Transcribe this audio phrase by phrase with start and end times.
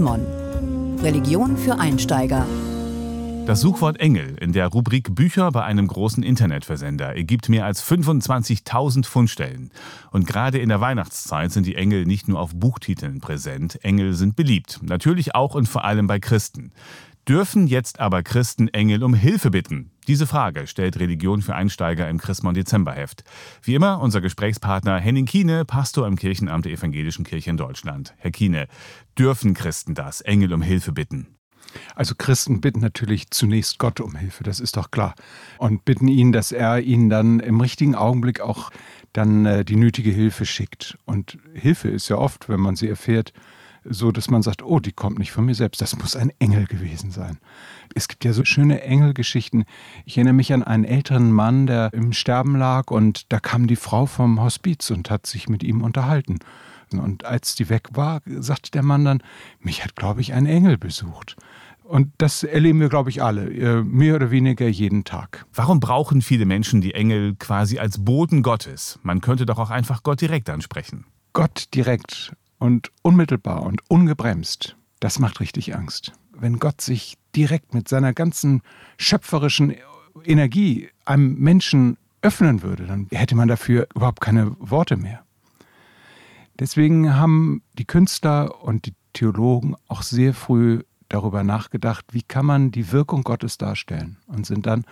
[0.00, 0.26] Mon.
[1.04, 2.44] Religion für Einsteiger.
[3.46, 9.06] Das Suchwort Engel in der Rubrik Bücher bei einem großen Internetversender ergibt mehr als 25.000
[9.06, 9.70] Fundstellen.
[10.10, 14.34] Und gerade in der Weihnachtszeit sind die Engel nicht nur auf Buchtiteln präsent, Engel sind
[14.34, 16.72] beliebt, natürlich auch und vor allem bei Christen.
[17.28, 19.90] Dürfen jetzt aber Christen Engel um Hilfe bitten?
[20.06, 23.22] Diese Frage stellt Religion für Einsteiger im Chrismon Dezemberheft.
[23.60, 28.14] Wie immer unser Gesprächspartner Henning Kiene, Pastor im Kirchenamt der Evangelischen Kirche in Deutschland.
[28.16, 28.66] Herr Kiene,
[29.18, 31.26] dürfen Christen das, Engel um Hilfe bitten?
[31.94, 35.14] Also Christen bitten natürlich zunächst Gott um Hilfe, das ist doch klar.
[35.58, 38.70] Und bitten ihn, dass er ihnen dann im richtigen Augenblick auch
[39.12, 40.96] dann äh, die nötige Hilfe schickt.
[41.04, 43.34] Und Hilfe ist ja oft, wenn man sie erfährt,
[43.84, 46.66] so dass man sagt, oh, die kommt nicht von mir selbst, das muss ein Engel
[46.66, 47.38] gewesen sein.
[47.94, 49.64] Es gibt ja so schöne Engelgeschichten.
[50.04, 53.76] Ich erinnere mich an einen älteren Mann, der im Sterben lag und da kam die
[53.76, 56.38] Frau vom Hospiz und hat sich mit ihm unterhalten.
[56.92, 59.22] Und als die weg war, sagte der Mann dann,
[59.60, 61.36] mich hat, glaube ich, ein Engel besucht.
[61.88, 65.46] Und das erleben wir, glaube ich, alle, äh, mehr oder weniger jeden Tag.
[65.54, 68.98] Warum brauchen viele Menschen die Engel quasi als Boten Gottes?
[69.02, 71.06] Man könnte doch auch einfach Gott direkt ansprechen.
[71.32, 76.12] Gott direkt und unmittelbar und ungebremst, das macht richtig Angst.
[76.32, 78.62] Wenn Gott sich direkt mit seiner ganzen
[78.96, 79.74] schöpferischen
[80.24, 85.24] Energie einem Menschen öffnen würde, dann hätte man dafür überhaupt keine Worte mehr.
[86.58, 92.70] Deswegen haben die Künstler und die Theologen auch sehr früh darüber nachgedacht, wie kann man
[92.70, 94.84] die Wirkung Gottes darstellen und sind dann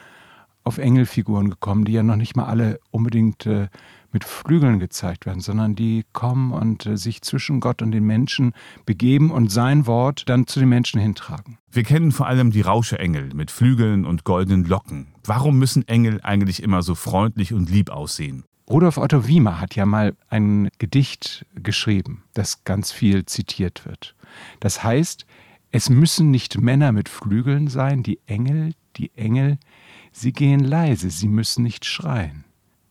[0.67, 3.69] auf Engelfiguren gekommen, die ja noch nicht mal alle unbedingt äh,
[4.13, 8.53] mit Flügeln gezeigt werden, sondern die kommen und äh, sich zwischen Gott und den Menschen
[8.85, 11.59] begeben und sein Wort dann zu den Menschen hintragen.
[11.71, 15.09] Wir kennen vor allem die Rauscheengel mit Flügeln und goldenen Locken.
[15.25, 18.45] Warum müssen Engel eigentlich immer so freundlich und lieb aussehen?
[18.69, 24.17] Rudolf Otto Wiemer hat ja mal ein Gedicht geschrieben, das ganz viel zitiert wird.
[24.59, 25.27] Das heißt,
[25.71, 29.59] es müssen nicht Männer mit Flügeln sein, die Engel, die Engel,
[30.19, 32.45] Sie gehen leise, sie müssen nicht schreien.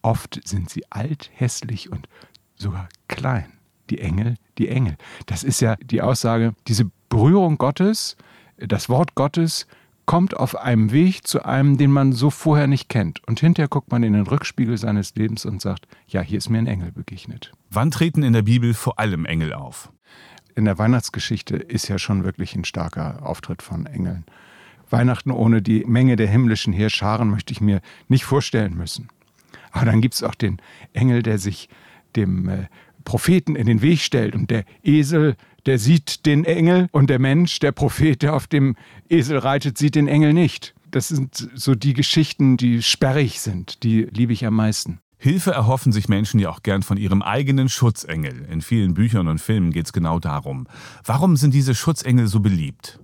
[0.03, 2.07] Oft sind sie alt, hässlich und
[2.55, 3.51] sogar klein.
[3.89, 4.95] Die Engel, die Engel.
[5.25, 8.15] Das ist ja die Aussage, diese Berührung Gottes,
[8.57, 9.65] das Wort Gottes
[10.05, 13.27] kommt auf einem Weg zu einem, den man so vorher nicht kennt.
[13.27, 16.59] Und hinterher guckt man in den Rückspiegel seines Lebens und sagt, ja, hier ist mir
[16.59, 17.53] ein Engel begegnet.
[17.71, 19.91] Wann treten in der Bibel vor allem Engel auf?
[20.53, 24.25] In der Weihnachtsgeschichte ist ja schon wirklich ein starker Auftritt von Engeln.
[24.89, 29.09] Weihnachten ohne die Menge der himmlischen Heerscharen möchte ich mir nicht vorstellen müssen.
[29.71, 30.57] Aber dann gibt es auch den
[30.93, 31.69] Engel, der sich
[32.15, 32.67] dem äh,
[33.03, 35.35] Propheten in den Weg stellt und der Esel,
[35.65, 38.75] der sieht den Engel und der Mensch, der Prophet, der auf dem
[39.09, 40.73] Esel reitet, sieht den Engel nicht.
[40.91, 44.99] Das sind so die Geschichten, die sperrig sind, die liebe ich am meisten.
[45.17, 48.45] Hilfe erhoffen sich Menschen ja auch gern von ihrem eigenen Schutzengel.
[48.49, 50.67] In vielen Büchern und Filmen geht es genau darum.
[51.03, 52.99] Warum sind diese Schutzengel so beliebt?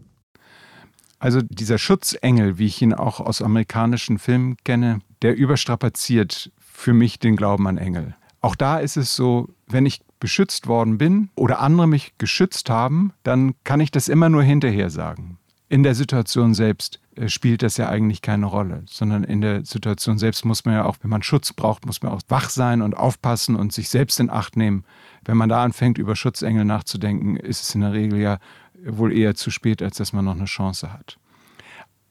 [1.21, 7.19] Also dieser Schutzengel, wie ich ihn auch aus amerikanischen Filmen kenne, der überstrapaziert für mich
[7.19, 8.15] den Glauben an Engel.
[8.41, 13.13] Auch da ist es so, wenn ich beschützt worden bin oder andere mich geschützt haben,
[13.21, 15.37] dann kann ich das immer nur hinterher sagen.
[15.69, 20.45] In der Situation selbst spielt das ja eigentlich keine Rolle, sondern in der Situation selbst
[20.45, 23.55] muss man ja auch, wenn man Schutz braucht, muss man auch wach sein und aufpassen
[23.55, 24.85] und sich selbst in Acht nehmen.
[25.25, 28.39] Wenn man da anfängt, über Schutzengel nachzudenken, ist es in der Regel ja
[28.85, 31.17] wohl eher zu spät, als dass man noch eine Chance hat.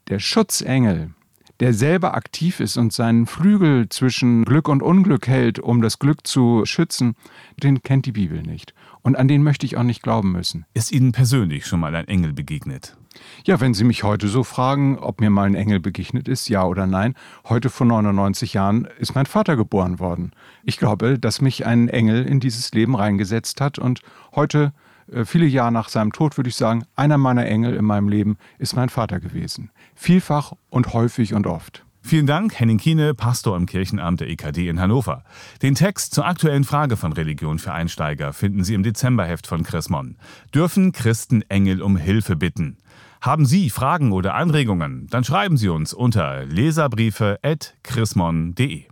[0.08, 1.14] Der Schutzengel,
[1.60, 6.26] der selber aktiv ist und seinen Flügel zwischen Glück und Unglück hält, um das Glück
[6.26, 7.14] zu schützen,
[7.62, 8.74] den kennt die Bibel nicht.
[9.02, 10.64] Und an den möchte ich auch nicht glauben müssen.
[10.74, 12.96] Ist Ihnen persönlich schon mal ein Engel begegnet?
[13.44, 16.64] Ja, wenn Sie mich heute so fragen, ob mir mal ein Engel begegnet ist, ja
[16.64, 17.14] oder nein,
[17.48, 20.32] heute vor 99 Jahren ist mein Vater geboren worden.
[20.62, 24.02] Ich glaube, dass mich ein Engel in dieses Leben reingesetzt hat und
[24.34, 24.72] heute
[25.10, 28.38] äh, viele Jahre nach seinem Tod würde ich sagen, einer meiner Engel in meinem Leben
[28.58, 29.70] ist mein Vater gewesen.
[29.94, 31.84] Vielfach und häufig und oft.
[32.02, 35.22] Vielen Dank, Henning Kiene, Pastor im Kirchenamt der EKD in Hannover.
[35.62, 40.16] Den Text zur aktuellen Frage von Religion für Einsteiger finden Sie im Dezemberheft von Chrismon.
[40.54, 42.78] Dürfen Christen Engel um Hilfe bitten?
[43.20, 45.08] Haben Sie Fragen oder Anregungen?
[45.10, 48.84] Dann schreiben Sie uns unter leserbriefe.chrismon.de.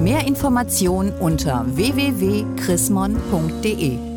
[0.00, 4.07] Mehr Informationen unter www.chrismon.de